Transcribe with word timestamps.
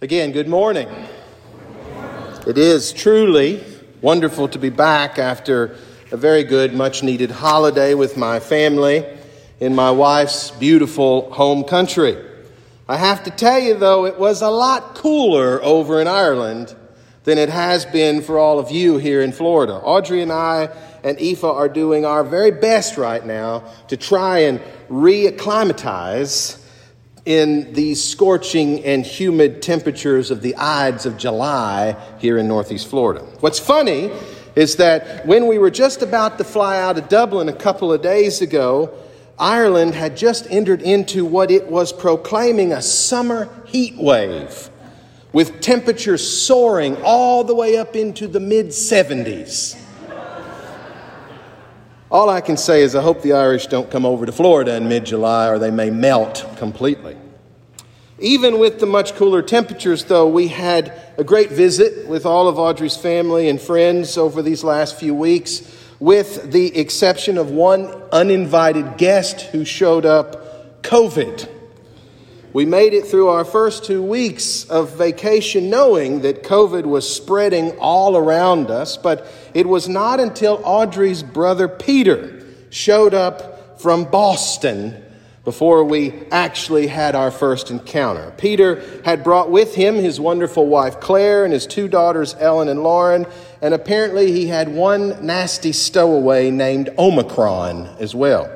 Again, 0.00 0.32
good 0.32 0.48
morning. 0.48 0.88
It 2.48 2.58
is 2.58 2.92
truly 2.92 3.62
wonderful 4.02 4.48
to 4.48 4.58
be 4.58 4.68
back 4.68 5.20
after 5.20 5.76
a 6.10 6.16
very 6.16 6.42
good, 6.42 6.74
much 6.74 7.04
needed 7.04 7.30
holiday 7.30 7.94
with 7.94 8.16
my 8.16 8.40
family 8.40 9.06
in 9.60 9.72
my 9.72 9.92
wife's 9.92 10.50
beautiful 10.50 11.32
home 11.32 11.62
country. 11.62 12.22
I 12.88 12.96
have 12.96 13.22
to 13.22 13.30
tell 13.30 13.60
you, 13.60 13.74
though, 13.74 14.04
it 14.04 14.18
was 14.18 14.42
a 14.42 14.50
lot 14.50 14.96
cooler 14.96 15.62
over 15.62 16.00
in 16.00 16.08
Ireland 16.08 16.74
than 17.22 17.38
it 17.38 17.48
has 17.48 17.86
been 17.86 18.20
for 18.20 18.36
all 18.36 18.58
of 18.58 18.72
you 18.72 18.98
here 18.98 19.22
in 19.22 19.30
Florida. 19.30 19.74
Audrey 19.74 20.22
and 20.22 20.32
I 20.32 20.70
and 21.04 21.18
Aoife 21.20 21.44
are 21.44 21.68
doing 21.68 22.04
our 22.04 22.24
very 22.24 22.50
best 22.50 22.96
right 22.96 23.24
now 23.24 23.62
to 23.88 23.96
try 23.96 24.40
and 24.40 24.60
reacclimatize 24.90 26.60
in 27.24 27.72
these 27.72 28.02
scorching 28.02 28.84
and 28.84 29.04
humid 29.04 29.62
temperatures 29.62 30.30
of 30.30 30.42
the 30.42 30.54
Ides 30.56 31.06
of 31.06 31.16
July 31.16 31.96
here 32.18 32.36
in 32.36 32.46
Northeast 32.46 32.88
Florida. 32.88 33.20
What's 33.40 33.58
funny 33.58 34.10
is 34.54 34.76
that 34.76 35.26
when 35.26 35.46
we 35.46 35.58
were 35.58 35.70
just 35.70 36.02
about 36.02 36.38
to 36.38 36.44
fly 36.44 36.78
out 36.78 36.98
of 36.98 37.08
Dublin 37.08 37.48
a 37.48 37.54
couple 37.54 37.92
of 37.92 38.02
days 38.02 38.40
ago, 38.42 38.92
Ireland 39.38 39.94
had 39.94 40.16
just 40.16 40.46
entered 40.50 40.82
into 40.82 41.24
what 41.24 41.50
it 41.50 41.66
was 41.66 41.92
proclaiming 41.92 42.72
a 42.72 42.82
summer 42.82 43.48
heat 43.66 43.96
wave 43.96 44.70
with 45.32 45.60
temperatures 45.60 46.24
soaring 46.24 46.96
all 47.02 47.42
the 47.42 47.54
way 47.54 47.76
up 47.76 47.96
into 47.96 48.28
the 48.28 48.38
mid 48.38 48.68
70s. 48.68 49.80
All 52.10 52.30
I 52.30 52.40
can 52.40 52.56
say 52.56 52.82
is 52.82 52.94
I 52.94 53.02
hope 53.02 53.22
the 53.22 53.32
Irish 53.32 53.66
don't 53.66 53.90
come 53.90 54.06
over 54.06 54.24
to 54.24 54.30
Florida 54.30 54.76
in 54.76 54.88
mid 54.88 55.04
July 55.04 55.48
or 55.48 55.58
they 55.58 55.72
may 55.72 55.90
melt 55.90 56.46
completely. 56.56 57.16
Even 58.24 58.58
with 58.58 58.80
the 58.80 58.86
much 58.86 59.16
cooler 59.16 59.42
temperatures, 59.42 60.04
though, 60.06 60.26
we 60.26 60.48
had 60.48 60.98
a 61.18 61.24
great 61.24 61.50
visit 61.50 62.08
with 62.08 62.24
all 62.24 62.48
of 62.48 62.58
Audrey's 62.58 62.96
family 62.96 63.50
and 63.50 63.60
friends 63.60 64.16
over 64.16 64.40
these 64.40 64.64
last 64.64 64.98
few 64.98 65.14
weeks, 65.14 65.60
with 66.00 66.50
the 66.50 66.74
exception 66.74 67.36
of 67.36 67.50
one 67.50 67.84
uninvited 68.12 68.96
guest 68.96 69.42
who 69.42 69.66
showed 69.66 70.06
up 70.06 70.80
COVID. 70.80 71.50
We 72.54 72.64
made 72.64 72.94
it 72.94 73.04
through 73.04 73.28
our 73.28 73.44
first 73.44 73.84
two 73.84 74.02
weeks 74.02 74.64
of 74.70 74.96
vacation 74.96 75.68
knowing 75.68 76.22
that 76.22 76.44
COVID 76.44 76.86
was 76.86 77.06
spreading 77.14 77.72
all 77.72 78.16
around 78.16 78.70
us, 78.70 78.96
but 78.96 79.30
it 79.52 79.68
was 79.68 79.86
not 79.86 80.18
until 80.18 80.62
Audrey's 80.64 81.22
brother 81.22 81.68
Peter 81.68 82.42
showed 82.70 83.12
up 83.12 83.82
from 83.82 84.04
Boston 84.04 85.03
before 85.44 85.84
we 85.84 86.12
actually 86.30 86.86
had 86.86 87.14
our 87.14 87.30
first 87.30 87.70
encounter. 87.70 88.32
Peter 88.38 88.82
had 89.04 89.22
brought 89.22 89.50
with 89.50 89.74
him 89.74 89.96
his 89.96 90.18
wonderful 90.18 90.66
wife 90.66 91.00
Claire 91.00 91.44
and 91.44 91.52
his 91.52 91.66
two 91.66 91.86
daughters 91.86 92.34
Ellen 92.38 92.68
and 92.68 92.82
Lauren, 92.82 93.26
and 93.60 93.74
apparently 93.74 94.32
he 94.32 94.46
had 94.46 94.68
one 94.68 95.24
nasty 95.24 95.72
stowaway 95.72 96.50
named 96.50 96.88
Omicron 96.98 97.86
as 97.98 98.14
well. 98.14 98.50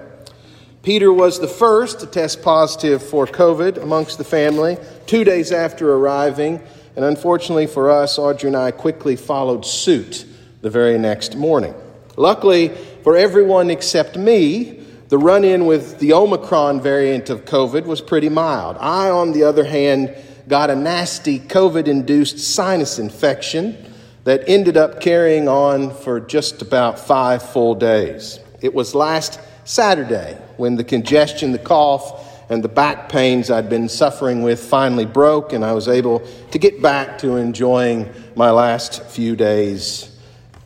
Peter 0.83 1.12
was 1.12 1.39
the 1.41 1.48
first 1.48 2.00
to 2.00 2.06
test 2.06 2.41
positive 2.41 3.03
for 3.03 3.27
COVID 3.27 3.83
amongst 3.83 4.16
the 4.16 4.25
family 4.25 4.78
two 5.06 5.25
days 5.25 5.53
after 5.53 5.92
arriving, 5.92 6.61
and 6.97 7.05
unfortunately 7.05 7.66
for 7.66 7.91
us, 7.91 8.19
Audrey 8.19 8.48
and 8.48 8.56
I 8.56 8.70
quickly 8.70 9.14
followed 9.14 9.66
suit 9.66 10.25
the 10.62 10.70
very 10.70 10.98
next 10.98 11.36
morning. 11.36 11.75
Luckily 12.16 12.69
for 13.05 13.16
everyone 13.16 13.70
except 13.70 14.16
me, 14.16 14.78
the 15.09 15.19
run 15.19 15.45
in 15.45 15.67
with 15.67 15.98
the 15.98 16.12
Omicron 16.12 16.81
variant 16.81 17.31
of 17.31 17.45
COVID 17.45 17.84
was 17.84 18.01
pretty 18.01 18.28
mild. 18.28 18.77
I, 18.78 19.09
on 19.11 19.33
the 19.33 19.45
other 19.45 19.65
hand, 19.65 20.15
got 20.48 20.70
a 20.70 20.77
nasty 20.77 21.39
COVID 21.39 21.89
induced 21.89 22.39
sinus 22.39 22.98
infection 22.98 23.77
that 24.25 24.45
ended 24.47 24.77
up 24.77 25.00
carrying 25.00 25.48
on 25.48 25.95
for 25.95 26.20
just 26.20 26.61
about 26.61 26.98
five 26.98 27.42
full 27.42 27.75
days. 27.75 28.41
It 28.61 28.75
was 28.75 28.94
last 28.94 29.41
Saturday 29.65 30.37
when 30.59 30.77
the 30.77 30.84
congestion, 30.84 31.53
the 31.53 31.59
cough, 31.59 32.27
and 32.50 32.62
the 32.62 32.69
back 32.69 33.09
pains 33.09 33.50
I'd 33.50 33.69
been 33.69 33.88
suffering 33.88 34.43
with 34.43 34.62
finally 34.62 35.06
broke, 35.06 35.53
and 35.53 35.65
I 35.65 35.72
was 35.72 35.88
able 35.88 36.27
to 36.50 36.59
get 36.59 36.82
back 36.82 37.19
to 37.19 37.37
enjoying 37.37 38.12
my 38.34 38.50
last 38.50 39.03
few 39.05 39.37
days 39.37 40.19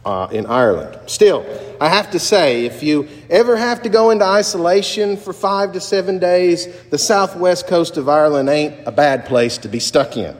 uh, 0.04 0.28
in 0.30 0.46
Ireland. 0.46 0.98
Still, 1.06 1.44
I 1.80 1.88
have 1.88 2.10
to 2.12 2.18
say, 2.18 2.64
if 2.66 2.82
you 2.82 3.08
ever 3.32 3.56
have 3.56 3.82
to 3.82 3.88
go 3.88 4.10
into 4.10 4.26
isolation 4.26 5.16
for 5.16 5.32
five 5.32 5.72
to 5.72 5.80
seven 5.80 6.18
days, 6.18 6.68
the 6.90 6.98
southwest 6.98 7.66
coast 7.66 7.96
of 7.96 8.08
Ireland 8.08 8.50
ain't 8.50 8.86
a 8.86 8.92
bad 8.92 9.24
place 9.24 9.56
to 9.58 9.68
be 9.68 9.80
stuck 9.80 10.18
in. 10.18 10.36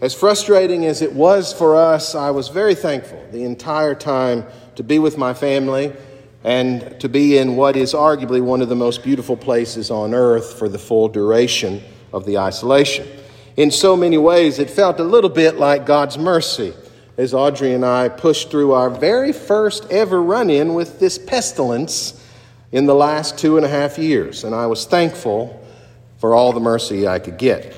As 0.00 0.14
frustrating 0.14 0.86
as 0.86 1.02
it 1.02 1.12
was 1.12 1.52
for 1.52 1.74
us, 1.76 2.14
I 2.14 2.30
was 2.30 2.48
very 2.48 2.76
thankful 2.76 3.26
the 3.32 3.42
entire 3.42 3.94
time 3.94 4.46
to 4.76 4.84
be 4.84 5.00
with 5.00 5.18
my 5.18 5.34
family 5.34 5.92
and 6.44 7.00
to 7.00 7.08
be 7.08 7.38
in 7.38 7.56
what 7.56 7.74
is 7.74 7.92
arguably 7.92 8.40
one 8.40 8.62
of 8.62 8.68
the 8.68 8.76
most 8.76 9.02
beautiful 9.02 9.36
places 9.36 9.90
on 9.90 10.14
earth 10.14 10.56
for 10.58 10.68
the 10.68 10.78
full 10.78 11.08
duration 11.08 11.82
of 12.12 12.24
the 12.24 12.38
isolation. 12.38 13.08
In 13.56 13.70
so 13.70 13.96
many 13.96 14.18
ways, 14.18 14.58
it 14.60 14.70
felt 14.70 15.00
a 15.00 15.04
little 15.04 15.30
bit 15.30 15.56
like 15.56 15.86
God's 15.86 16.18
mercy 16.18 16.72
as 17.16 17.32
Audrey 17.32 17.72
and 17.74 17.84
I 17.84 18.08
pushed 18.08 18.50
through 18.50 18.72
our 18.72 18.90
very 18.90 19.32
first 19.32 19.90
ever 19.90 20.22
run 20.22 20.50
in 20.50 20.74
with 20.74 20.98
this 20.98 21.18
pestilence 21.18 22.20
in 22.72 22.86
the 22.86 22.94
last 22.94 23.38
two 23.38 23.56
and 23.56 23.64
a 23.64 23.68
half 23.68 23.98
years. 23.98 24.42
And 24.42 24.54
I 24.54 24.66
was 24.66 24.84
thankful 24.84 25.64
for 26.18 26.34
all 26.34 26.52
the 26.52 26.60
mercy 26.60 27.06
I 27.06 27.20
could 27.20 27.38
get. 27.38 27.76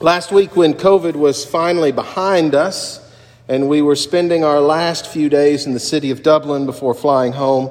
Last 0.00 0.32
week, 0.32 0.56
when 0.56 0.74
COVID 0.74 1.14
was 1.14 1.44
finally 1.44 1.92
behind 1.92 2.54
us, 2.54 3.06
and 3.48 3.68
we 3.68 3.82
were 3.82 3.96
spending 3.96 4.44
our 4.44 4.60
last 4.60 5.06
few 5.06 5.28
days 5.28 5.66
in 5.66 5.72
the 5.72 5.80
city 5.80 6.10
of 6.10 6.22
Dublin 6.22 6.66
before 6.66 6.94
flying 6.94 7.32
home, 7.32 7.70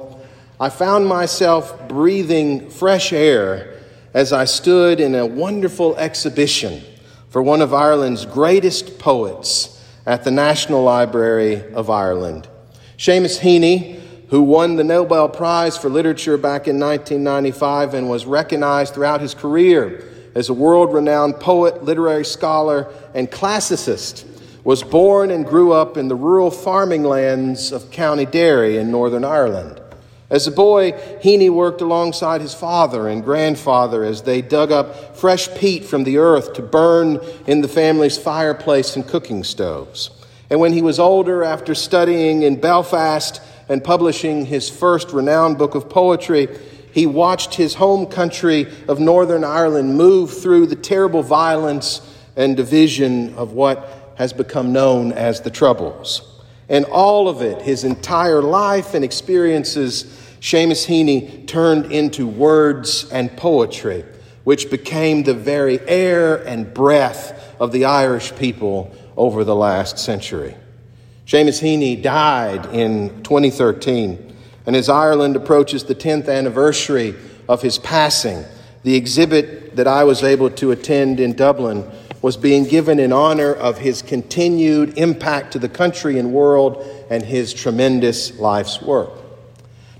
I 0.58 0.68
found 0.68 1.06
myself 1.06 1.88
breathing 1.88 2.68
fresh 2.68 3.12
air 3.12 3.80
as 4.12 4.32
I 4.32 4.44
stood 4.44 5.00
in 5.00 5.14
a 5.14 5.24
wonderful 5.24 5.96
exhibition 5.96 6.82
for 7.30 7.42
one 7.42 7.62
of 7.62 7.72
Ireland's 7.72 8.26
greatest 8.26 8.98
poets 8.98 9.79
at 10.06 10.24
the 10.24 10.30
National 10.30 10.82
Library 10.82 11.72
of 11.72 11.90
Ireland. 11.90 12.48
Seamus 12.96 13.40
Heaney, 13.40 14.00
who 14.28 14.42
won 14.42 14.76
the 14.76 14.84
Nobel 14.84 15.28
Prize 15.28 15.76
for 15.76 15.88
Literature 15.88 16.36
back 16.36 16.68
in 16.68 16.78
1995 16.78 17.94
and 17.94 18.08
was 18.08 18.26
recognized 18.26 18.94
throughout 18.94 19.20
his 19.20 19.34
career 19.34 20.04
as 20.34 20.48
a 20.48 20.54
world 20.54 20.94
renowned 20.94 21.40
poet, 21.40 21.82
literary 21.82 22.24
scholar, 22.24 22.92
and 23.14 23.30
classicist, 23.30 24.24
was 24.62 24.82
born 24.82 25.30
and 25.30 25.46
grew 25.46 25.72
up 25.72 25.96
in 25.96 26.08
the 26.08 26.14
rural 26.14 26.50
farming 26.50 27.02
lands 27.02 27.72
of 27.72 27.90
County 27.90 28.26
Derry 28.26 28.76
in 28.76 28.90
Northern 28.90 29.24
Ireland. 29.24 29.79
As 30.30 30.46
a 30.46 30.52
boy, 30.52 30.92
Heaney 31.22 31.50
worked 31.50 31.80
alongside 31.80 32.40
his 32.40 32.54
father 32.54 33.08
and 33.08 33.24
grandfather 33.24 34.04
as 34.04 34.22
they 34.22 34.40
dug 34.40 34.70
up 34.70 35.16
fresh 35.16 35.52
peat 35.56 35.84
from 35.84 36.04
the 36.04 36.18
earth 36.18 36.52
to 36.54 36.62
burn 36.62 37.18
in 37.48 37.62
the 37.62 37.68
family's 37.68 38.16
fireplace 38.16 38.94
and 38.94 39.06
cooking 39.06 39.42
stoves. 39.42 40.10
And 40.48 40.60
when 40.60 40.72
he 40.72 40.82
was 40.82 41.00
older, 41.00 41.42
after 41.42 41.74
studying 41.74 42.42
in 42.42 42.60
Belfast 42.60 43.42
and 43.68 43.82
publishing 43.82 44.46
his 44.46 44.70
first 44.70 45.12
renowned 45.12 45.58
book 45.58 45.74
of 45.74 45.88
poetry, 45.88 46.48
he 46.92 47.06
watched 47.06 47.54
his 47.54 47.74
home 47.74 48.06
country 48.06 48.68
of 48.88 49.00
Northern 49.00 49.42
Ireland 49.42 49.96
move 49.96 50.30
through 50.42 50.66
the 50.66 50.76
terrible 50.76 51.24
violence 51.24 52.00
and 52.36 52.56
division 52.56 53.34
of 53.34 53.52
what 53.52 54.14
has 54.16 54.32
become 54.32 54.72
known 54.72 55.12
as 55.12 55.40
the 55.40 55.50
Troubles. 55.50 56.22
And 56.68 56.84
all 56.84 57.28
of 57.28 57.42
it, 57.42 57.62
his 57.62 57.82
entire 57.82 58.42
life 58.42 58.94
and 58.94 59.04
experiences, 59.04 60.04
Seamus 60.40 60.86
Heaney 60.86 61.46
turned 61.46 61.92
into 61.92 62.26
words 62.26 63.10
and 63.10 63.36
poetry, 63.36 64.04
which 64.44 64.70
became 64.70 65.22
the 65.22 65.34
very 65.34 65.78
air 65.86 66.36
and 66.36 66.72
breath 66.72 67.54
of 67.60 67.72
the 67.72 67.84
Irish 67.84 68.34
people 68.36 68.90
over 69.18 69.44
the 69.44 69.54
last 69.54 69.98
century. 69.98 70.56
Seamus 71.26 71.60
Heaney 71.60 72.02
died 72.02 72.66
in 72.74 73.22
2013, 73.22 74.34
and 74.64 74.74
as 74.74 74.88
Ireland 74.88 75.36
approaches 75.36 75.84
the 75.84 75.94
10th 75.94 76.28
anniversary 76.28 77.14
of 77.46 77.60
his 77.60 77.76
passing, 77.76 78.44
the 78.82 78.96
exhibit 78.96 79.76
that 79.76 79.86
I 79.86 80.04
was 80.04 80.22
able 80.22 80.48
to 80.50 80.70
attend 80.70 81.20
in 81.20 81.34
Dublin 81.34 81.88
was 82.22 82.38
being 82.38 82.64
given 82.64 82.98
in 82.98 83.12
honor 83.12 83.52
of 83.52 83.78
his 83.78 84.00
continued 84.00 84.96
impact 84.96 85.52
to 85.52 85.58
the 85.58 85.68
country 85.68 86.18
and 86.18 86.32
world 86.32 86.82
and 87.10 87.22
his 87.22 87.52
tremendous 87.52 88.38
life's 88.38 88.80
work. 88.80 89.19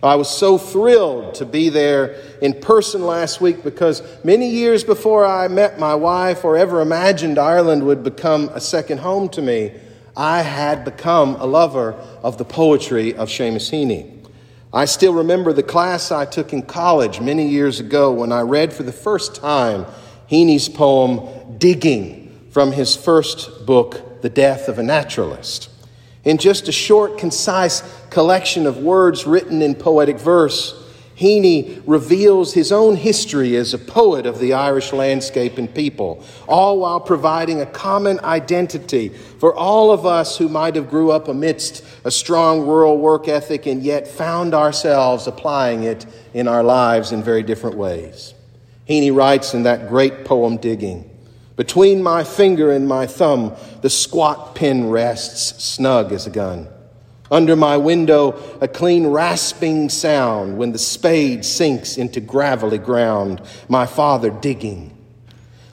I 0.03 0.15
was 0.15 0.31
so 0.31 0.57
thrilled 0.57 1.35
to 1.35 1.45
be 1.45 1.69
there 1.69 2.17
in 2.41 2.55
person 2.55 3.03
last 3.03 3.43
week 3.43 3.63
because 3.63 4.03
many 4.25 4.49
years 4.49 4.83
before 4.83 5.27
I 5.27 5.47
met 5.49 5.79
my 5.79 5.95
wife 5.95 6.43
or 6.43 6.57
ever 6.57 6.81
imagined 6.81 7.39
Ireland 7.39 7.85
would 7.85 8.03
become 8.03 8.49
a 8.55 8.61
second 8.61 8.99
home 8.99 9.29
to 9.31 9.43
me, 9.43 9.73
I 10.17 10.41
had 10.41 10.87
become 10.87 11.37
a 11.37 11.45
lover 11.45 11.93
of 12.23 12.39
the 12.39 12.47
poetry 12.47 13.15
of 13.15 13.29
Seamus 13.29 13.71
Heaney. 13.71 14.27
I 14.73 14.87
still 14.87 15.13
remember 15.13 15.53
the 15.53 15.63
class 15.63 16.11
I 16.11 16.25
took 16.25 16.53
in 16.55 16.63
college 16.63 17.21
many 17.21 17.49
years 17.49 17.79
ago 17.79 18.11
when 18.11 18.33
I 18.33 18.41
read 18.41 18.73
for 18.73 18.85
the 18.85 18.93
first 18.93 19.35
time 19.35 19.85
Heaney's 20.31 20.69
poem, 20.69 21.59
Digging, 21.59 22.49
from 22.51 22.73
his 22.73 22.97
first 22.97 23.67
book, 23.67 24.23
The 24.23 24.31
Death 24.31 24.69
of 24.69 24.79
a 24.79 24.83
Naturalist. 24.83 25.69
In 26.25 26.37
just 26.39 26.69
a 26.69 26.73
short, 26.73 27.19
concise 27.19 27.83
collection 28.11 28.67
of 28.67 28.79
words 28.79 29.27
written 29.27 29.63
in 29.63 29.75
poetic 29.75 30.19
verse, 30.19 30.77
Heaney 31.21 31.83
reveals 31.87 32.55
his 32.55 32.73
own 32.73 32.97
history 32.97 33.55
as 33.57 33.75
a 33.75 33.79
poet 33.79 34.25
of 34.25 34.39
the 34.39 34.55
Irish 34.55 34.91
landscape 34.91 35.59
and 35.59 35.73
people, 35.73 36.25
all 36.49 36.79
while 36.79 36.99
providing 36.99 37.61
a 37.61 37.67
common 37.67 38.19
identity 38.21 39.11
for 39.11 39.55
all 39.55 39.93
of 39.93 40.07
us 40.07 40.39
who 40.39 40.49
might 40.49 40.77
have 40.77 40.89
grew 40.89 41.11
up 41.11 41.29
amidst 41.29 41.85
a 42.05 42.11
strong 42.11 42.61
rural 42.67 42.97
work 42.97 43.29
ethic 43.29 43.67
and 43.67 43.83
yet 43.83 44.09
found 44.09 44.55
ourselves 44.55 45.27
applying 45.27 45.83
it 45.83 46.07
in 46.33 46.49
our 46.49 46.63
lives 46.63 47.13
in 47.13 47.23
very 47.23 47.43
different 47.43 47.77
ways. 47.77 48.33
Heaney 48.89 49.15
writes 49.15 49.53
in 49.53 49.65
that 49.65 49.91
great 49.91 50.25
poem, 50.25 50.57
Digging, 50.57 51.10
Between 51.61 52.03
my 52.03 52.25
finger 52.25 52.71
and 52.71 52.89
my 52.89 53.07
thumb, 53.07 53.55
the 53.83 53.91
squat 53.91 54.55
pin 54.55 54.89
rests 54.89 55.63
snug 55.63 56.11
as 56.11 56.27
a 56.27 56.31
gun. 56.31 56.67
Under 57.31 57.55
my 57.55 57.77
window, 57.77 58.41
a 58.63 58.67
clean 58.67 59.09
rasping 59.09 59.91
sound 59.91 60.57
when 60.57 60.73
the 60.73 60.79
spade 60.79 61.45
sinks 61.45 61.99
into 61.99 62.19
gravelly 62.19 62.79
ground, 62.79 63.43
my 63.69 63.85
father 63.85 64.31
digging. 64.31 64.97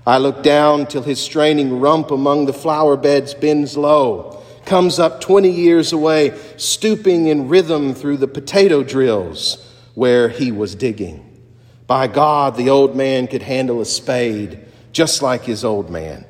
I 0.05 0.17
look 0.17 0.43
down 0.43 0.87
till 0.87 1.03
his 1.03 1.21
straining 1.21 1.79
rump 1.79 2.11
among 2.11 2.47
the 2.47 2.53
flower 2.53 2.97
beds 2.97 3.33
bends 3.33 3.77
low, 3.77 4.43
comes 4.65 4.99
up 4.99 5.21
20 5.21 5.49
years 5.49 5.93
away, 5.93 6.37
stooping 6.57 7.27
in 7.27 7.47
rhythm 7.47 7.93
through 7.93 8.17
the 8.17 8.27
potato 8.27 8.83
drills 8.83 9.73
where 9.95 10.27
he 10.27 10.51
was 10.51 10.75
digging. 10.75 11.23
By 11.87 12.07
God, 12.07 12.57
the 12.57 12.71
old 12.71 12.93
man 12.93 13.27
could 13.27 13.43
handle 13.43 13.79
a 13.79 13.85
spade 13.85 14.66
just 14.91 15.21
like 15.21 15.43
his 15.43 15.63
old 15.63 15.89
man. 15.89 16.25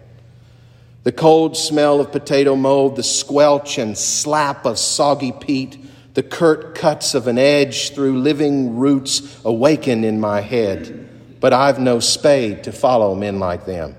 The 1.04 1.12
cold 1.12 1.56
smell 1.56 2.02
of 2.02 2.12
potato 2.12 2.56
mold, 2.56 2.98
the 2.98 3.04
squelch 3.04 3.78
and 3.78 3.98
slap 3.98 4.66
of 4.66 4.78
soggy 4.78 5.32
peat, 5.32 5.78
the 6.16 6.24
curt 6.24 6.76
cuts 6.76 7.14
of 7.14 7.28
an 7.28 7.38
edge 7.38 7.94
through 7.94 8.20
living 8.20 8.76
roots 8.76 9.40
awaken 9.46 10.04
in 10.04 10.20
my 10.20 10.42
head. 10.42 11.08
But 11.40 11.54
I've 11.54 11.80
no 11.80 12.00
spade 12.00 12.64
to 12.64 12.72
follow 12.72 13.16
men 13.16 13.40
like 13.40 13.66
them. 13.66 13.96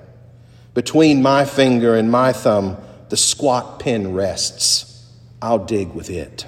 Between 0.75 1.23
my 1.23 1.45
finger 1.45 1.95
and 1.95 2.11
my 2.11 2.33
thumb, 2.33 2.77
the 3.09 3.17
squat 3.17 3.79
pin 3.79 4.15
rests. 4.15 5.07
I'll 5.41 5.65
dig 5.65 5.95
with 5.95 6.11
it. 6.11 6.45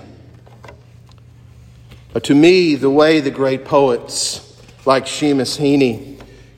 But 2.12 2.24
to 2.24 2.34
me, 2.34 2.74
the 2.74 2.90
way 2.90 3.20
the 3.20 3.30
great 3.30 3.64
poets 3.64 4.46
like 4.84 5.06
Seamus 5.06 5.58
Heaney 5.58 6.09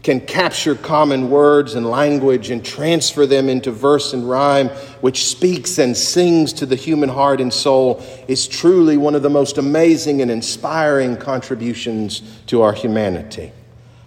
can 0.02 0.20
capture 0.20 0.74
common 0.74 1.30
words 1.30 1.74
and 1.74 1.86
language 1.86 2.50
and 2.50 2.64
transfer 2.64 3.24
them 3.24 3.48
into 3.48 3.70
verse 3.70 4.12
and 4.12 4.28
rhyme, 4.28 4.68
which 5.00 5.26
speaks 5.26 5.78
and 5.78 5.96
sings 5.96 6.52
to 6.52 6.66
the 6.66 6.74
human 6.74 7.08
heart 7.08 7.40
and 7.40 7.52
soul, 7.52 8.02
is 8.26 8.48
truly 8.48 8.96
one 8.96 9.14
of 9.14 9.22
the 9.22 9.30
most 9.30 9.58
amazing 9.58 10.20
and 10.20 10.30
inspiring 10.30 11.16
contributions 11.16 12.20
to 12.46 12.62
our 12.62 12.72
humanity. 12.72 13.52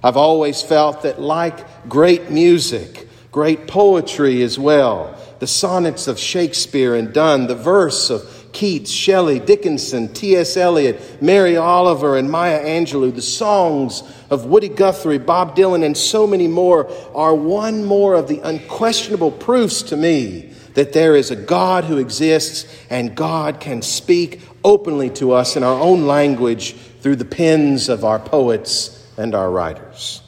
I've 0.04 0.18
always 0.18 0.62
felt 0.62 1.04
that, 1.04 1.22
like 1.22 1.88
great 1.88 2.30
music, 2.30 3.08
great 3.32 3.66
poetry 3.66 4.44
as 4.44 4.60
well, 4.60 5.18
the 5.40 5.48
sonnets 5.48 6.08
of 6.08 6.20
Shakespeare 6.20 6.96
and 6.96 7.14
Donne, 7.14 7.48
the 7.48 7.56
verse 7.56 8.10
of 8.10 8.35
Keats, 8.56 8.90
Shelley, 8.90 9.40
Dickinson, 9.40 10.14
T.S. 10.14 10.56
Eliot, 10.56 11.22
Mary 11.22 11.58
Oliver, 11.58 12.18
and 12.18 12.32
Maya 12.32 12.64
Angelou, 12.64 13.14
the 13.14 13.22
songs 13.22 14.02
of 14.30 14.46
Woody 14.46 14.70
Guthrie, 14.70 15.18
Bob 15.18 15.58
Dylan, 15.58 15.86
and 15.86 15.96
so 15.96 16.26
many 16.26 16.48
more 16.48 16.90
are 17.14 17.36
one 17.36 17.84
more 17.84 18.16
of 18.16 18.30
the 18.30 18.40
unquestionable 18.40 19.30
proofs 19.30 19.84
to 19.84 19.98
me 19.98 20.54
that 20.74 20.94
there 20.94 21.18
is 21.18 21.32
a 21.32 21.36
God 21.36 21.84
who 21.84 21.98
exists 21.98 22.66
and 22.90 23.14
God 23.14 23.60
can 23.60 23.82
speak 23.82 24.42
openly 24.64 25.10
to 25.12 25.34
us 25.34 25.58
in 25.58 25.64
our 25.64 25.80
own 25.80 26.08
language 26.08 26.76
through 27.02 27.18
the 27.18 27.26
pens 27.26 27.90
of 27.90 28.06
our 28.06 28.20
poets 28.20 29.06
and 29.18 29.36
our 29.36 29.52
writers. 29.52 30.22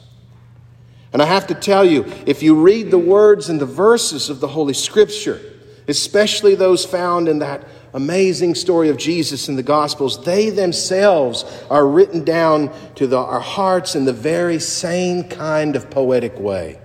And 1.14 1.22
I 1.22 1.24
have 1.24 1.46
to 1.46 1.54
tell 1.54 1.84
you, 1.84 2.04
if 2.26 2.42
you 2.42 2.62
read 2.62 2.90
the 2.90 2.98
words 2.98 3.48
and 3.48 3.58
the 3.58 3.66
verses 3.66 4.28
of 4.28 4.40
the 4.40 4.48
Holy 4.48 4.74
Scripture, 4.74 5.40
especially 5.88 6.54
those 6.54 6.84
found 6.84 7.28
in 7.28 7.38
that 7.38 7.66
amazing 7.94 8.54
story 8.54 8.88
of 8.88 8.96
Jesus 8.96 9.48
in 9.48 9.56
the 9.56 9.62
Gospels, 9.62 10.24
they 10.24 10.50
themselves 10.50 11.44
are 11.70 11.86
written 11.86 12.24
down 12.24 12.72
to 12.96 13.06
the, 13.06 13.18
our 13.18 13.40
hearts 13.40 13.94
in 13.94 14.04
the 14.04 14.12
very 14.12 14.58
same 14.58 15.24
kind 15.24 15.76
of 15.76 15.90
poetic 15.90 16.38
way. 16.38 16.78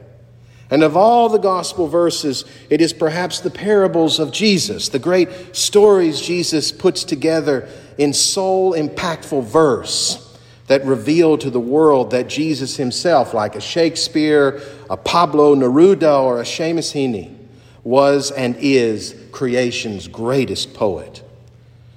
And 0.69 0.81
of 0.81 0.97
all 0.97 1.29
the 1.29 1.37
gospel 1.37 1.87
verses, 1.87 2.45
it 2.69 2.81
is 2.81 2.93
perhaps 2.93 3.41
the 3.41 3.51
parables 3.51 4.17
of 4.17 4.31
Jesus, 4.31 4.89
the 4.89 4.97
great 4.97 5.55
stories 5.55 6.19
Jesus 6.19 6.71
puts 6.71 7.03
together 7.03 7.69
in 7.99 8.11
soul 8.11 8.73
impactful 8.73 9.43
verse 9.43 10.35
that 10.65 10.83
reveal 10.85 11.37
to 11.37 11.51
the 11.51 11.59
world 11.59 12.09
that 12.09 12.27
Jesus 12.27 12.77
himself, 12.77 13.35
like 13.35 13.55
a 13.55 13.61
Shakespeare, 13.61 14.61
a 14.89 14.97
Pablo 14.97 15.53
Neruda, 15.53 16.23
or 16.23 16.39
a 16.39 16.43
Seamus 16.43 16.91
Heaney, 16.93 17.35
was 17.83 18.31
and 18.31 18.55
is 18.57 19.13
creation's 19.33 20.07
greatest 20.07 20.73
poet. 20.73 21.21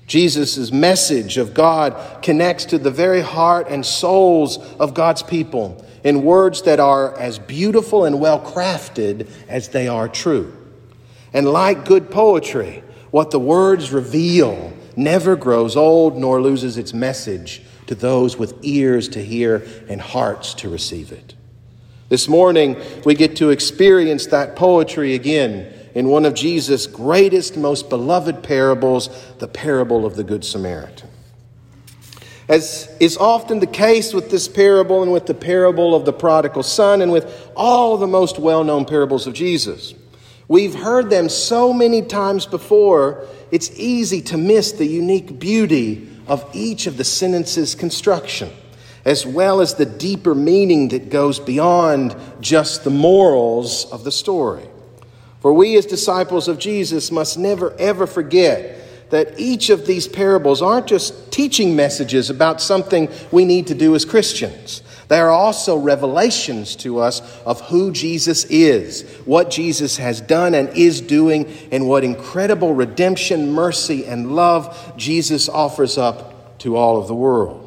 Jesus' 0.09 0.73
message 0.73 1.37
of 1.37 1.55
God 1.55 2.23
connects 2.23 2.65
to 2.67 2.79
the 2.79 2.91
very 2.91 3.21
heart 3.21 3.69
and 3.69 3.85
souls 3.85 4.59
of 4.81 4.95
God's 4.95 5.23
people 5.23 5.85
in 6.05 6.23
words 6.23 6.63
that 6.63 6.81
are 6.81 7.17
as 7.19 7.39
beautiful 7.39 8.05
and 8.05 8.21
well 8.21 8.41
crafted 8.41 9.29
as 9.49 9.69
they 9.69 9.89
are 9.89 10.09
true. 10.09 10.57
And 11.33 11.49
like 11.49 11.85
good 11.85 12.11
poetry, 12.11 12.85
what 13.11 13.33
the 13.33 13.41
words 13.41 13.93
reveal 13.93 14.73
never 14.97 15.37
grows 15.37 15.77
old 15.77 16.17
nor 16.17 16.41
loses 16.41 16.79
its 16.79 16.95
message 16.95 17.63
to 17.89 17.95
those 17.95 18.37
with 18.37 18.55
ears 18.63 19.09
to 19.11 19.25
hear 19.25 19.67
and 19.89 20.01
hearts 20.01 20.55
to 20.55 20.69
receive 20.69 21.13
it. 21.13 21.35
This 22.09 22.29
morning, 22.29 22.77
we 23.05 23.15
get 23.15 23.37
to 23.37 23.51
experience 23.51 24.27
that 24.27 24.55
poetry 24.55 25.15
again 25.15 25.73
in 25.97 26.11
one 26.11 26.27
of 26.27 26.35
Jesus' 26.35 26.87
greatest, 26.87 27.57
most 27.57 27.89
beloved 27.89 28.43
parables, 28.43 29.09
the 29.39 29.49
parable 29.49 30.05
of 30.05 30.15
the 30.15 30.23
Good 30.23 30.45
Samaritan. 30.45 31.09
As 32.51 32.95
is 33.01 33.17
often 33.17 33.61
the 33.61 33.67
case 33.67 34.13
with 34.13 34.31
this 34.31 34.47
parable 34.47 35.03
and 35.03 35.11
with 35.11 35.25
the 35.25 35.33
parable 35.33 35.95
of 35.95 36.05
the 36.05 36.13
prodigal 36.13 36.65
son 36.65 37.01
and 37.01 37.11
with 37.11 37.51
all 37.57 37.97
the 37.97 38.07
most 38.07 38.39
well 38.39 38.63
known 38.63 38.85
parables 38.85 39.27
of 39.27 39.33
Jesus, 39.33 39.95
we've 40.49 40.75
heard 40.75 41.09
them 41.09 41.31
so 41.31 41.73
many 41.73 42.03
times 42.03 42.45
before, 42.45 43.27
it's 43.51 43.71
easy 43.71 44.21
to 44.21 44.37
miss 44.37 44.73
the 44.73 44.85
unique 44.85 45.39
beauty 45.39 46.11
of 46.27 46.47
each 46.53 46.87
of 46.87 46.99
the 46.99 47.05
sentences' 47.05 47.75
construction, 47.75 48.51
as 49.07 49.25
well 49.25 49.63
as 49.63 49.77
the 49.77 49.87
deeper 49.87 50.35
meaning 50.35 50.89
that 50.89 51.09
goes 51.09 51.41
beyond 51.41 52.15
just 52.43 52.85
the 52.85 52.91
morals 52.91 53.91
of 53.91 54.05
the 54.05 54.13
story. 54.13 54.69
For 55.41 55.53
we, 55.53 55.77
as 55.77 55.87
disciples 55.87 56.49
of 56.49 56.59
Jesus, 56.59 57.11
must 57.11 57.39
never 57.39 57.75
ever 57.79 58.07
forget 58.07 59.11
that 59.11 59.39
each 59.39 59.71
of 59.71 59.87
these 59.87 60.09
parables 60.09 60.63
aren't 60.63 60.87
just 60.87 61.31
teaching 61.31 61.77
messages 61.77 62.29
about 62.31 62.61
something 62.61 63.09
we 63.31 63.45
need 63.45 63.69
to 63.69 63.75
do 63.75 63.95
as 63.95 64.05
Christians. 64.05 64.83
They 65.09 65.21
are 65.21 65.31
also 65.31 65.77
revelations 65.77 66.75
to 66.77 66.99
us 66.99 67.21
of 67.45 67.61
who 67.61 67.93
Jesus 67.93 68.45
is, 68.47 69.03
what 69.25 69.51
Jesus 69.51 69.97
has 69.99 70.21
done 70.21 70.55
and 70.55 70.69
is 70.71 71.01
doing, 71.01 71.47
and 71.71 71.89
what 71.89 72.03
incredible 72.03 72.75
redemption, 72.75 73.53
mercy, 73.53 74.05
and 74.05 74.35
love 74.35 74.95
Jesus 74.97 75.49
offers 75.49 75.97
up 75.97 76.59
to 76.59 76.77
all 76.77 76.97
of 77.01 77.07
the 77.07 77.15
world. 77.15 77.63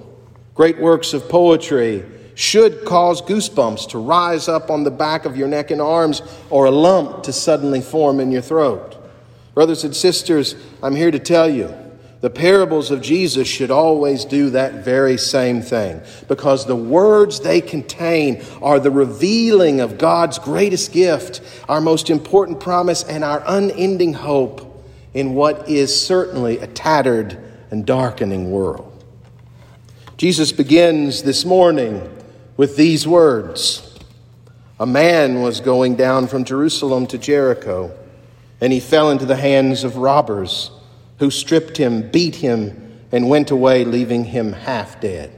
Great 0.54 0.80
works 0.80 1.14
of 1.14 1.30
poetry 1.30 2.04
should 2.39 2.86
cause 2.86 3.22
goosebumps 3.22 3.89
to 3.89 3.98
rise 3.98 4.48
up 4.48 4.72
on 4.72 4.86
the 4.86 4.91
back 4.91 5.25
of 5.25 5.36
your 5.36 5.50
neck 5.50 5.72
and 5.72 5.81
arms 5.81 6.22
or 6.50 6.67
a 6.67 6.72
lump 6.72 7.24
to 7.24 7.34
suddenly 7.34 7.81
form 7.81 8.22
in 8.22 8.31
your 8.31 8.41
throat. 8.41 8.96
Brothers 9.53 9.84
and 9.84 9.93
sisters, 9.93 10.55
I'm 10.81 10.96
here 10.96 11.12
to 11.12 11.19
tell 11.19 11.50
you 11.50 11.75
the 12.22 12.29
parables 12.29 12.91
of 12.91 13.01
Jesus 13.01 13.46
should 13.46 13.72
always 13.72 14.24
do 14.24 14.51
that 14.51 14.86
very 14.86 15.17
same 15.17 15.62
thing 15.62 16.01
because 16.29 16.65
the 16.65 16.77
words 16.77 17.41
they 17.41 17.60
contain 17.60 18.41
are 18.62 18.79
the 18.79 18.89
revealing 18.89 19.81
of 19.81 19.98
God's 19.98 20.39
greatest 20.39 20.93
gift, 20.93 21.41
our 21.67 21.81
most 21.81 22.10
important 22.10 22.62
promise, 22.62 23.03
and 23.03 23.22
our 23.22 23.43
unending 23.48 24.13
hope 24.13 24.81
in 25.13 25.34
what 25.34 25.67
is 25.67 25.93
certainly 26.05 26.58
a 26.60 26.67
tattered 26.67 27.38
and 27.69 27.86
darkening 27.86 28.50
world. 28.50 28.86
Jesus 30.15 30.53
begins 30.53 31.24
this 31.24 31.43
morning 31.43 32.15
with 32.60 32.75
these 32.75 33.08
words 33.08 33.98
A 34.82 34.86
man 34.86 35.42
was 35.42 35.62
going 35.62 35.96
down 35.96 36.28
from 36.28 36.44
Jerusalem 36.44 37.08
to 37.08 37.18
Jericho, 37.18 37.98
and 38.60 38.74
he 38.74 38.82
fell 38.82 39.12
into 39.12 39.25
the 39.25 39.38
hands 39.38 39.86
of 39.86 39.96
robbers, 39.96 40.70
who 41.20 41.32
stripped 41.32 41.78
him, 41.78 42.12
beat 42.12 42.36
him, 42.36 43.00
and 43.13 43.30
went 43.30 43.50
away, 43.50 43.86
leaving 43.86 44.25
him 44.25 44.51
half 44.51 45.00
dead. 45.00 45.32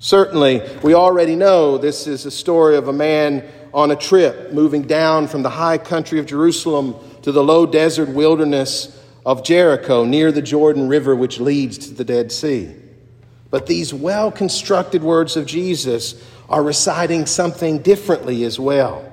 Certainly, 0.00 0.60
we 0.82 0.92
already 0.92 1.34
know 1.34 1.78
this 1.78 2.06
is 2.06 2.26
a 2.26 2.30
story 2.30 2.76
of 2.76 2.88
a 2.88 2.92
man 2.92 3.42
on 3.72 3.90
a 3.90 3.96
trip 3.96 4.52
moving 4.52 4.82
down 4.82 5.28
from 5.28 5.42
the 5.42 5.48
high 5.48 5.78
country 5.78 6.18
of 6.18 6.26
Jerusalem 6.26 6.94
to 7.22 7.32
the 7.32 7.42
low 7.42 7.64
desert 7.64 8.10
wilderness 8.10 9.00
of 9.24 9.42
Jericho 9.42 10.04
near 10.04 10.30
the 10.30 10.42
Jordan 10.42 10.88
River, 10.88 11.16
which 11.16 11.40
leads 11.40 11.78
to 11.78 11.94
the 11.94 12.04
Dead 12.04 12.30
Sea. 12.30 12.81
But 13.52 13.66
these 13.66 13.92
well 13.92 14.32
constructed 14.32 15.02
words 15.02 15.36
of 15.36 15.44
Jesus 15.44 16.14
are 16.48 16.62
reciting 16.62 17.26
something 17.26 17.80
differently 17.80 18.44
as 18.44 18.58
well. 18.58 19.12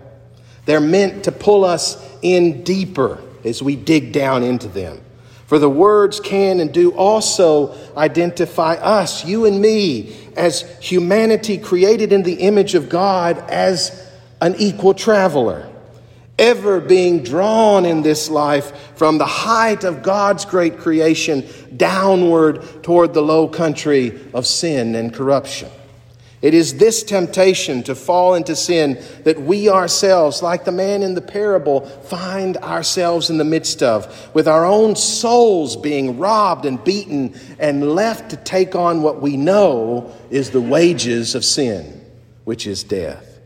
They're 0.66 0.80
meant 0.80 1.26
to 1.26 1.34
pull 1.34 1.66
us 1.66 2.02
in 2.22 2.64
deeper 2.64 3.22
as 3.44 3.62
we 3.62 3.76
dig 3.76 4.14
down 4.14 4.44
into 4.44 4.70
them. 4.70 5.02
For 5.46 5.60
the 5.60 5.70
words 5.70 6.22
can 6.22 6.62
and 6.62 6.74
do 6.74 6.92
also 6.92 7.76
identify 7.98 8.76
us, 8.76 9.26
you 9.26 9.46
and 9.46 9.60
me, 9.60 10.16
as 10.38 10.62
humanity 10.80 11.58
created 11.58 12.14
in 12.14 12.24
the 12.24 12.36
image 12.36 12.76
of 12.76 12.88
God 12.88 13.40
as 13.50 14.08
an 14.40 14.56
equal 14.58 14.94
traveler, 14.94 15.70
ever 16.40 16.80
being 16.80 17.22
drawn 17.22 17.86
in 17.86 18.02
this 18.02 18.30
life 18.30 18.96
from 18.96 19.18
the 19.18 19.26
height 19.26 19.84
of 19.84 20.02
God's 20.02 20.46
great 20.46 20.80
creation 20.80 21.48
downward 21.78 22.64
toward 22.82 23.14
the 23.14 23.22
low 23.22 23.48
country 23.48 24.20
of 24.34 24.48
sin 24.48 24.96
and 24.96 25.14
corruption. 25.14 25.70
It 26.42 26.54
is 26.54 26.78
this 26.78 27.04
temptation 27.04 27.84
to 27.84 27.96
fall 27.96 28.36
into 28.36 28.56
sin 28.56 29.04
that 29.26 29.42
we 29.42 29.68
ourselves, 29.68 30.42
like 30.42 30.64
the 30.64 30.72
man 30.72 31.04
in 31.04 31.14
the 31.14 31.22
parable, 31.22 31.82
find 31.86 32.56
ourselves 32.58 33.30
in 33.30 33.38
the 33.38 33.44
midst 33.44 33.84
of, 33.84 34.34
with 34.34 34.48
our 34.48 34.66
own 34.66 34.96
souls 34.96 35.76
being 35.76 36.18
robbed 36.18 36.66
and 36.66 36.82
beaten 36.82 37.38
and 37.60 37.94
left 37.94 38.30
to 38.30 38.38
take 38.38 38.74
on 38.74 39.02
what 39.02 39.22
we 39.22 39.36
know 39.36 40.16
is 40.30 40.52
the 40.52 40.62
wages 40.62 41.36
of 41.36 41.44
sin, 41.44 42.06
which 42.46 42.66
is 42.66 42.86
death. 42.86 43.42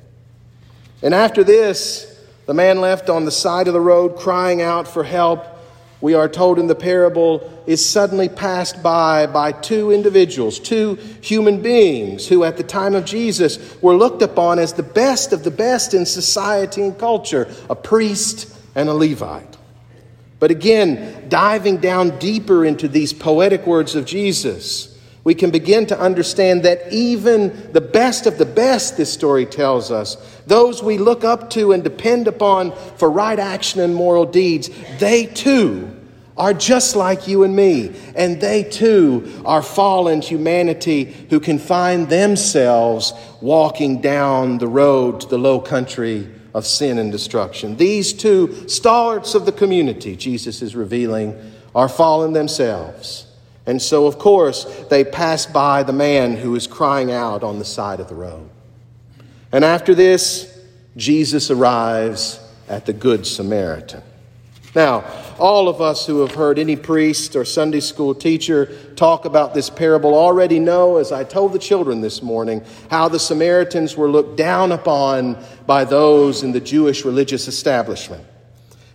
And 1.01 1.15
after 1.15 1.43
this, 1.43 2.12
the 2.45 2.53
man 2.53 2.81
left 2.81 3.09
on 3.09 3.25
the 3.25 3.31
side 3.31 3.67
of 3.67 3.73
the 3.73 3.81
road 3.81 4.17
crying 4.17 4.61
out 4.61 4.87
for 4.87 5.03
help 5.03 5.47
we 6.03 6.15
are 6.15 6.27
told 6.27 6.59
in 6.59 6.67
the 6.67 6.75
parable, 6.75 7.63
is 7.65 7.83
suddenly 7.83 8.27
passed 8.27 8.83
by 8.83 9.25
by 9.25 9.53
two 9.53 9.89
individuals, 9.89 10.59
two 10.59 10.95
human 11.21 11.61
beings 11.61 12.27
who 12.27 12.43
at 12.43 12.57
the 12.57 12.63
time 12.63 12.93
of 12.93 13.05
Jesus 13.05 13.81
were 13.81 13.95
looked 13.95 14.21
upon 14.21 14.59
as 14.59 14.73
the 14.73 14.83
best 14.83 15.31
of 15.31 15.45
the 15.45 15.49
best 15.49 15.93
in 15.93 16.05
society 16.05 16.81
and 16.81 16.99
culture 16.99 17.49
a 17.69 17.75
priest 17.75 18.53
and 18.75 18.89
a 18.89 18.93
Levite. 18.93 19.55
But 20.41 20.51
again, 20.51 21.29
diving 21.29 21.77
down 21.77 22.19
deeper 22.19 22.65
into 22.65 22.89
these 22.89 23.13
poetic 23.13 23.65
words 23.65 23.95
of 23.95 24.05
Jesus, 24.05 24.92
we 25.23 25.33
can 25.33 25.51
begin 25.51 25.85
to 25.85 25.99
understand 25.99 26.63
that 26.63 26.91
even 26.91 27.71
the 27.71 27.81
best 27.81 28.27
of 28.27 28.37
the 28.37 28.45
best, 28.45 28.97
this 28.97 29.11
story 29.11 29.45
tells 29.45 29.89
us, 29.89 30.17
those 30.47 30.83
we 30.83 30.97
look 30.97 31.23
up 31.23 31.49
to 31.51 31.71
and 31.71 31.83
depend 31.83 32.27
upon 32.27 32.73
for 32.97 33.09
right 33.09 33.39
action 33.39 33.79
and 33.79 33.95
moral 33.95 34.25
deeds, 34.25 34.69
they 34.99 35.25
too 35.25 35.89
are 36.35 36.53
just 36.53 36.95
like 36.95 37.27
you 37.27 37.43
and 37.43 37.55
me. 37.55 37.95
And 38.15 38.41
they 38.41 38.63
too 38.63 39.41
are 39.45 39.61
fallen 39.61 40.21
humanity 40.21 41.05
who 41.29 41.39
can 41.39 41.59
find 41.59 42.09
themselves 42.09 43.13
walking 43.39 44.01
down 44.01 44.57
the 44.57 44.67
road 44.67 45.21
to 45.21 45.27
the 45.27 45.37
low 45.37 45.61
country 45.61 46.27
of 46.53 46.65
sin 46.65 46.97
and 46.97 47.11
destruction. 47.11 47.77
These 47.77 48.13
two 48.13 48.67
stalwarts 48.67 49.35
of 49.35 49.45
the 49.45 49.51
community, 49.51 50.15
Jesus 50.15 50.61
is 50.61 50.75
revealing, 50.75 51.39
are 51.73 51.89
fallen 51.89 52.33
themselves. 52.33 53.25
And 53.65 53.81
so, 53.81 54.07
of 54.07 54.19
course, 54.19 54.65
they 54.89 55.03
pass 55.03 55.45
by 55.45 55.83
the 55.83 55.93
man 55.93 56.35
who 56.35 56.55
is 56.55 56.67
crying 56.67 57.11
out 57.11 57.43
on 57.43 57.59
the 57.59 57.65
side 57.65 57.99
of 57.99 58.09
the 58.09 58.15
road. 58.15 58.49
And 59.51 59.63
after 59.63 59.95
this, 59.95 60.59
Jesus 60.97 61.49
arrives 61.49 62.39
at 62.67 62.85
the 62.85 62.93
Good 62.93 63.25
Samaritan. 63.25 64.03
Now, 64.75 65.05
all 65.37 65.69
of 65.69 65.81
us 65.81 66.07
who 66.07 66.21
have 66.21 66.33
heard 66.33 66.57
any 66.57 66.75
priest 66.75 67.35
or 67.35 67.45
Sunday 67.45 67.79
school 67.79 68.15
teacher 68.15 68.75
talk 68.95 69.25
about 69.25 69.53
this 69.53 69.69
parable 69.69 70.15
already 70.15 70.59
know, 70.59 70.97
as 70.97 71.11
I 71.11 71.23
told 71.23 71.53
the 71.53 71.59
children 71.59 72.01
this 72.01 72.23
morning, 72.23 72.63
how 72.89 73.07
the 73.07 73.19
Samaritans 73.19 73.95
were 73.95 74.09
looked 74.09 74.35
down 74.35 74.71
upon 74.71 75.37
by 75.67 75.85
those 75.85 76.41
in 76.41 76.53
the 76.53 76.59
Jewish 76.59 77.05
religious 77.05 77.47
establishment. 77.47 78.25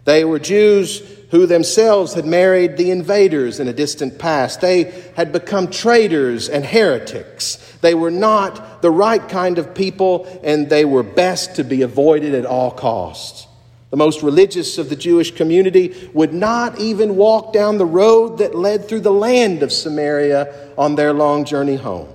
They 0.05 0.25
were 0.25 0.41
Jews 0.41 1.18
who 1.31 1.47
themselves 1.47 2.15
had 2.15 2.25
married 2.25 2.77
the 2.77 2.91
invaders 2.91 3.61
in 3.61 3.69
a 3.69 3.73
distant 3.73 4.19
past. 4.19 4.61
They 4.61 4.85
had 5.15 5.33
become 5.33 5.69
traitors 5.69 6.49
and 6.49 6.65
heretics. 6.65 7.57
They 7.81 7.95
were 7.95 8.11
not 8.11 8.83
the 8.83 8.91
right 8.91 9.27
kind 9.29 9.59
of 9.59 9.75
people, 9.75 10.27
and 10.43 10.71
they 10.71 10.85
were 10.85 11.03
best 11.03 11.57
to 11.57 11.65
be 11.65 11.83
avoided 11.83 12.35
at 12.35 12.47
all 12.47 12.71
costs. 12.71 13.47
The 13.91 13.97
most 13.97 14.23
religious 14.23 14.77
of 14.79 14.91
the 14.91 14.97
Jewish 14.97 15.35
community 15.35 16.11
would 16.13 16.35
not 16.35 16.79
even 16.79 17.17
walk 17.17 17.53
down 17.53 17.79
the 17.79 17.87
road 17.87 18.39
that 18.39 18.55
led 18.55 18.87
through 18.87 19.01
the 19.01 19.13
land 19.13 19.63
of 19.63 19.73
Samaria 19.73 20.73
on 20.77 20.95
their 20.95 21.13
long 21.13 21.45
journey 21.45 21.77
home. 21.77 22.09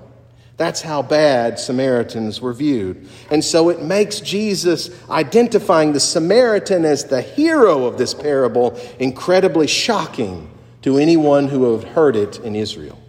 That's 0.57 0.81
how 0.81 1.01
bad 1.01 1.57
Samaritans 1.57 2.39
were 2.39 2.53
viewed. 2.53 3.07
And 3.31 3.43
so 3.43 3.69
it 3.69 3.81
makes 3.81 4.19
Jesus 4.19 4.89
identifying 5.09 5.93
the 5.93 5.99
Samaritan 5.99 6.85
as 6.85 7.05
the 7.05 7.21
hero 7.21 7.85
of 7.85 7.97
this 7.97 8.13
parable 8.13 8.79
incredibly 8.99 9.67
shocking 9.67 10.49
to 10.83 10.97
anyone 10.97 11.47
who 11.47 11.77
had 11.77 11.87
heard 11.89 12.15
it 12.15 12.39
in 12.39 12.55
Israel. 12.55 12.99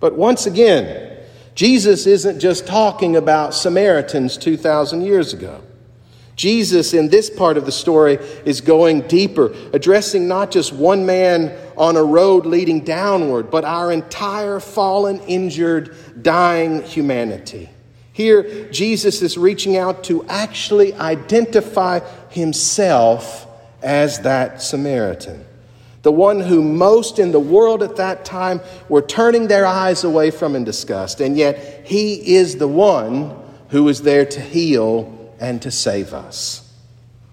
But 0.00 0.16
once 0.16 0.46
again, 0.46 1.16
Jesus 1.54 2.06
isn't 2.06 2.40
just 2.40 2.66
talking 2.66 3.16
about 3.16 3.54
Samaritans 3.54 4.36
2,000 4.36 5.00
years 5.00 5.32
ago. 5.32 5.62
Jesus, 6.34 6.92
in 6.92 7.08
this 7.08 7.30
part 7.30 7.56
of 7.56 7.64
the 7.64 7.72
story, 7.72 8.16
is 8.44 8.60
going 8.60 9.00
deeper, 9.02 9.54
addressing 9.72 10.28
not 10.28 10.50
just 10.50 10.74
one 10.74 11.06
man 11.06 11.56
on 11.76 11.96
a 11.96 12.02
road 12.02 12.46
leading 12.46 12.80
downward, 12.80 13.50
but 13.50 13.64
our 13.64 13.92
entire 13.92 14.60
fallen, 14.60 15.20
injured, 15.20 15.96
dying 16.22 16.82
humanity. 16.82 17.68
Here, 18.12 18.70
Jesus 18.70 19.20
is 19.20 19.36
reaching 19.36 19.76
out 19.76 20.04
to 20.04 20.24
actually 20.26 20.94
identify 20.94 22.00
himself 22.30 23.46
as 23.82 24.20
that 24.20 24.62
Samaritan. 24.62 25.44
The 26.00 26.12
one 26.12 26.40
who 26.40 26.62
most 26.62 27.18
in 27.18 27.32
the 27.32 27.40
world 27.40 27.82
at 27.82 27.96
that 27.96 28.24
time 28.24 28.60
were 28.88 29.02
turning 29.02 29.48
their 29.48 29.66
eyes 29.66 30.04
away 30.04 30.30
from 30.30 30.54
in 30.54 30.64
disgust. 30.64 31.20
And 31.20 31.36
yet, 31.36 31.86
he 31.86 32.36
is 32.36 32.56
the 32.56 32.68
one 32.68 33.36
who 33.68 33.88
is 33.88 34.02
there 34.02 34.24
to 34.24 34.40
heal 34.40 35.34
and 35.38 35.60
to 35.62 35.70
save 35.70 36.14
us. 36.14 36.72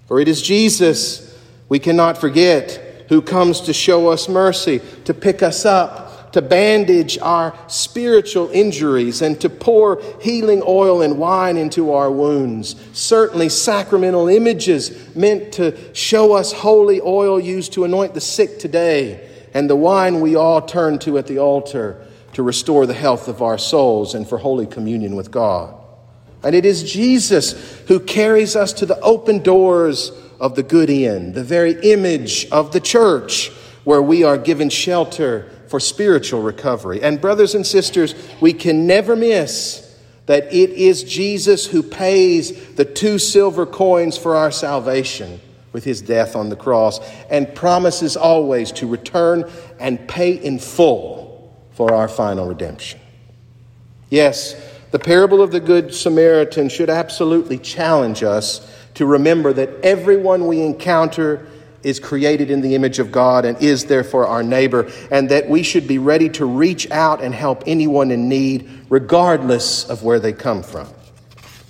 For 0.08 0.20
it 0.20 0.28
is 0.28 0.42
Jesus, 0.42 1.40
we 1.70 1.80
cannot 1.80 2.18
forget, 2.18 2.83
who 3.10 3.22
comes 3.22 3.62
to 3.62 3.74
show 3.74 4.10
us 4.10 4.29
mercy, 4.29 4.81
to 5.05 5.13
pick 5.13 5.43
us 5.43 5.65
up, 5.65 6.31
to 6.33 6.41
bandage 6.41 7.17
our 7.19 7.55
spiritual 7.67 8.50
injuries, 8.50 9.22
and 9.22 9.39
to 9.39 9.50
pour 9.50 10.01
healing 10.22 10.63
oil 10.65 11.01
and 11.01 11.19
wine 11.19 11.57
into 11.57 11.93
our 11.93 12.12
wounds. 12.12 12.75
Certainly, 12.91 13.50
sacramental 13.50 14.27
images 14.27 15.15
meant 15.15 15.53
to 15.53 15.93
show 15.93 16.33
us 16.33 16.51
holy 16.51 17.00
oil 17.01 17.39
used 17.39 17.74
to 17.74 17.83
anoint 17.83 18.15
the 18.15 18.22
sick 18.22 18.57
today, 18.57 19.29
and 19.53 19.69
the 19.69 19.75
wine 19.75 20.22
we 20.22 20.36
all 20.36 20.62
turn 20.62 20.98
to 21.00 21.17
at 21.19 21.27
the 21.27 21.38
altar 21.38 22.03
to 22.33 22.41
restore 22.41 22.88
the 22.88 22.95
health 22.95 23.27
of 23.27 23.43
our 23.43 23.60
souls 23.60 24.15
and 24.15 24.27
for 24.27 24.39
holy 24.39 24.65
communion 24.65 25.15
with 25.15 25.29
God. 25.29 25.75
And 26.43 26.55
it 26.55 26.65
is 26.65 26.91
Jesus 26.91 27.53
who 27.88 28.00
carries 28.00 28.55
us 28.55 28.74
to 28.74 28.86
the 28.86 29.00
open 29.00 29.43
doors 29.43 30.12
of 30.44 30.56
the 30.56 30.62
good 30.62 30.90
end, 30.90 31.34
the 31.36 31.44
very 31.44 31.72
image 31.90 32.46
of 32.52 32.74
the 32.74 32.80
church, 32.82 33.50
where 33.86 34.02
we 34.02 34.26
are 34.26 34.38
given 34.38 34.70
shelter 34.70 35.50
for 35.70 35.80
spiritual 35.80 36.42
recovery. 36.42 37.02
And, 37.02 37.22
brothers 37.22 37.56
and 37.56 37.66
sisters, 37.66 38.14
we 38.42 38.52
can 38.52 38.86
never 38.86 39.16
miss 39.16 39.98
that 40.26 40.54
it 40.54 40.72
is 40.72 41.06
Jesus 41.06 41.66
who 41.66 41.82
pays 41.82 42.76
the 42.76 42.84
two 42.84 43.20
silver 43.20 43.66
coins 43.66 44.18
for 44.18 44.36
our 44.36 44.52
salvation 44.52 45.40
with 45.72 45.86
his 45.86 46.02
death 46.02 46.36
on 46.36 46.50
the 46.50 46.58
cross 46.58 47.00
and 47.30 47.56
promises 47.56 48.18
always 48.18 48.74
to 48.74 48.86
return 48.86 49.50
and 49.80 50.10
pay 50.10 50.34
in 50.34 50.60
full 50.60 51.58
for 51.72 51.94
our 51.94 52.10
final 52.10 52.48
redemption. 52.48 53.00
Yes, 54.10 54.62
the 54.92 55.00
parable 55.00 55.42
of 55.42 55.52
the 55.52 55.62
Good 55.62 55.96
Samaritan 55.96 56.68
should 56.68 56.90
absolutely 56.90 57.60
challenge 57.60 58.24
us 58.24 58.70
to 58.96 59.06
remember 59.06 59.54
that 59.54 59.70
everyone 59.84 60.48
we 60.48 60.62
encounter 60.62 61.46
is 61.84 62.00
created 62.00 62.50
in 62.50 62.62
the 62.62 62.76
image 62.76 63.00
of 63.00 63.12
God 63.12 63.46
and 63.46 63.62
is 63.62 63.86
therefore 63.86 64.26
our 64.26 64.44
neighbor, 64.44 64.90
and 65.12 65.30
that 65.30 65.50
we 65.50 65.64
should 65.64 65.88
be 65.88 65.98
ready 65.98 66.30
to 66.30 66.46
reach 66.46 66.90
out 66.92 67.22
and 67.22 67.34
help 67.34 67.64
anyone 67.68 68.10
in 68.12 68.30
need, 68.30 68.70
regardless 68.90 69.90
of 69.90 70.04
where 70.04 70.20
they 70.20 70.34
come 70.34 70.64
from. 70.64 70.88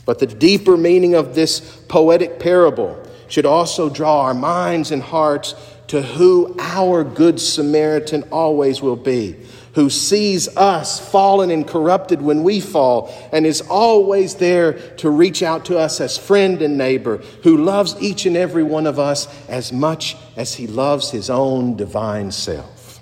But 0.06 0.20
the 0.20 0.28
deeper 0.28 0.78
meaning 0.78 1.16
of 1.16 1.34
this 1.34 1.62
poetic 1.88 2.40
parable 2.40 3.02
should 3.28 3.46
also 3.46 3.90
draw 3.90 4.22
our 4.22 4.34
minds 4.34 4.92
and 4.92 5.02
hearts 5.02 5.56
to 5.88 6.02
who 6.02 6.56
our 6.60 7.04
Good 7.04 7.40
Samaritan 7.40 8.24
always 8.32 8.82
will 8.82 8.96
be 8.96 9.36
who 9.74 9.90
sees 9.90 10.56
us 10.56 11.00
fallen 11.00 11.50
and 11.50 11.68
corrupted 11.68 12.22
when 12.22 12.44
we 12.44 12.60
fall 12.60 13.14
and 13.32 13.46
is 13.46 13.62
always 13.62 14.36
there 14.36 14.74
to 14.98 15.10
reach 15.10 15.42
out 15.42 15.66
to 15.66 15.78
us 15.78 16.00
as 16.00 16.18
friend 16.18 16.62
and 16.62 16.78
neighbor, 16.78 17.18
who 17.42 17.58
loves 17.58 17.96
each 18.00 18.26
and 18.26 18.38
every 18.38 18.64
one 18.64 18.86
of 18.86 19.00
us 19.00 19.28
as 19.50 19.74
much 19.74 20.16
as 20.38 20.54
he 20.56 20.68
loves 20.68 21.10
his 21.10 21.30
own 21.30 21.76
divine 21.76 22.32
self. 22.32 23.02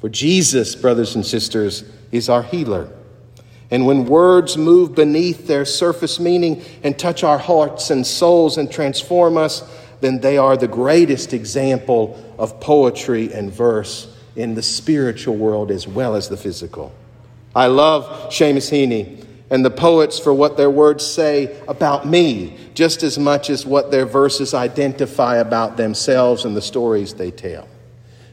For 0.00 0.08
Jesus, 0.08 0.74
brothers 0.74 1.14
and 1.14 1.24
sisters, 1.24 1.84
is 2.10 2.28
our 2.28 2.42
healer. 2.42 2.90
And 3.70 3.86
when 3.86 4.06
words 4.06 4.56
move 4.56 4.94
beneath 4.94 5.46
their 5.46 5.64
surface 5.64 6.18
meaning 6.18 6.62
and 6.82 6.98
touch 6.98 7.22
our 7.22 7.38
hearts 7.38 7.90
and 7.90 8.06
souls 8.06 8.58
and 8.58 8.70
transform 8.70 9.36
us, 9.36 9.62
then 10.00 10.20
they 10.20 10.36
are 10.36 10.56
the 10.56 10.68
greatest 10.68 11.32
example 11.32 12.22
of 12.38 12.60
poetry 12.60 13.32
and 13.32 13.52
verse 13.52 14.12
in 14.36 14.54
the 14.54 14.62
spiritual 14.62 15.36
world 15.36 15.70
as 15.70 15.88
well 15.88 16.14
as 16.14 16.28
the 16.28 16.36
physical. 16.36 16.92
I 17.54 17.66
love 17.66 18.30
Seamus 18.30 18.70
Heaney 18.70 19.24
and 19.50 19.64
the 19.64 19.70
poets 19.70 20.18
for 20.18 20.34
what 20.34 20.56
their 20.56 20.70
words 20.70 21.06
say 21.06 21.58
about 21.68 22.06
me, 22.06 22.56
just 22.74 23.02
as 23.02 23.18
much 23.18 23.48
as 23.48 23.64
what 23.64 23.90
their 23.90 24.04
verses 24.04 24.54
identify 24.54 25.36
about 25.36 25.76
themselves 25.76 26.44
and 26.44 26.56
the 26.56 26.62
stories 26.62 27.14
they 27.14 27.30
tell. 27.30 27.66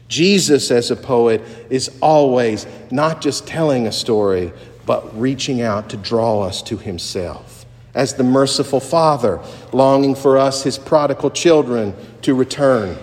Jesus, 0.08 0.70
as 0.70 0.90
a 0.90 0.96
poet, 0.96 1.40
is 1.70 1.90
always 2.02 2.66
not 2.90 3.20
just 3.20 3.46
telling 3.46 3.86
a 3.86 3.92
story, 3.92 4.52
but 4.86 5.18
reaching 5.18 5.62
out 5.62 5.88
to 5.90 5.96
draw 5.96 6.42
us 6.42 6.60
to 6.62 6.76
himself. 6.76 7.64
As 7.94 8.14
the 8.14 8.24
merciful 8.24 8.80
Father, 8.80 9.40
longing 9.72 10.14
for 10.14 10.36
us, 10.36 10.64
his 10.64 10.78
prodigal 10.78 11.30
children, 11.30 11.94
to 12.22 12.34
return 12.34 12.98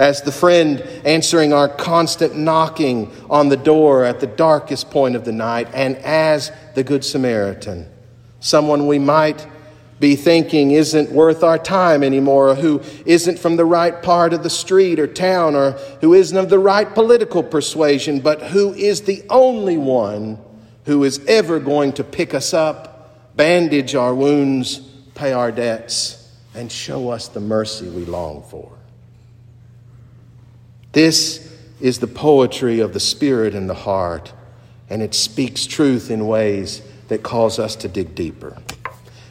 as 0.00 0.22
the 0.22 0.32
friend 0.32 0.80
answering 1.04 1.52
our 1.52 1.68
constant 1.68 2.34
knocking 2.34 3.12
on 3.28 3.50
the 3.50 3.56
door 3.56 4.02
at 4.02 4.18
the 4.18 4.26
darkest 4.26 4.90
point 4.90 5.14
of 5.14 5.26
the 5.26 5.32
night, 5.32 5.68
and 5.74 5.94
as 5.98 6.50
the 6.74 6.82
Good 6.82 7.04
Samaritan, 7.04 7.86
someone 8.40 8.86
we 8.86 8.98
might 8.98 9.46
be 10.00 10.16
thinking 10.16 10.70
isn't 10.70 11.12
worth 11.12 11.42
our 11.42 11.58
time 11.58 12.02
anymore, 12.02 12.48
or 12.48 12.54
who 12.54 12.80
isn't 13.04 13.38
from 13.38 13.56
the 13.56 13.64
right 13.66 14.02
part 14.02 14.32
of 14.32 14.42
the 14.42 14.48
street 14.48 14.98
or 14.98 15.06
town, 15.06 15.54
or 15.54 15.72
who 16.00 16.14
isn't 16.14 16.38
of 16.38 16.48
the 16.48 16.58
right 16.58 16.94
political 16.94 17.42
persuasion, 17.42 18.20
but 18.20 18.40
who 18.40 18.72
is 18.72 19.02
the 19.02 19.22
only 19.28 19.76
one 19.76 20.38
who 20.86 21.04
is 21.04 21.22
ever 21.26 21.60
going 21.60 21.92
to 21.92 22.02
pick 22.02 22.32
us 22.32 22.54
up, 22.54 23.36
bandage 23.36 23.94
our 23.94 24.14
wounds, 24.14 24.78
pay 25.14 25.34
our 25.34 25.52
debts, 25.52 26.34
and 26.54 26.72
show 26.72 27.10
us 27.10 27.28
the 27.28 27.38
mercy 27.38 27.86
we 27.90 28.06
long 28.06 28.42
for. 28.44 28.79
This 30.92 31.56
is 31.80 31.98
the 31.98 32.06
poetry 32.06 32.80
of 32.80 32.92
the 32.92 33.00
Spirit 33.00 33.54
and 33.54 33.68
the 33.68 33.74
heart, 33.74 34.32
and 34.88 35.02
it 35.02 35.14
speaks 35.14 35.66
truth 35.66 36.10
in 36.10 36.26
ways 36.26 36.82
that 37.08 37.22
cause 37.22 37.58
us 37.58 37.76
to 37.76 37.88
dig 37.88 38.14
deeper. 38.14 38.56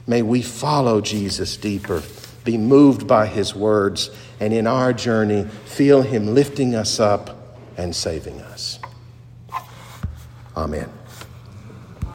May 0.08 0.22
we 0.22 0.42
follow 0.42 1.02
Jesus 1.02 1.58
deeper, 1.58 2.02
be 2.44 2.58
moved 2.58 3.08
by 3.08 3.28
his 3.28 3.54
words, 3.54 4.10
and 4.40 4.54
in 4.54 4.68
our 4.68 4.94
journey 4.94 5.46
feel 5.66 6.02
him 6.02 6.34
lifting 6.34 6.76
us 6.76 7.00
up 7.00 7.58
and 7.78 7.96
saving 7.96 8.42
us. 8.42 8.80
Amen. 10.56 10.99